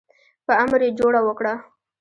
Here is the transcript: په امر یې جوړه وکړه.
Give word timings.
په 0.45 0.53
امر 0.63 0.81
یې 0.85 0.89
جوړه 0.99 1.19
وکړه. 1.23 1.53